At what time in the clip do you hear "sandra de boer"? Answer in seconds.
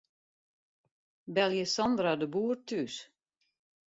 1.73-2.57